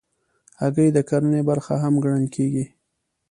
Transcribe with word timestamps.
هګۍ 0.61 0.89
د 0.93 0.97
کرنې 1.09 1.41
برخه 1.49 1.73
هم 1.83 1.93
ګڼل 2.03 2.25
کېږي. 2.35 2.65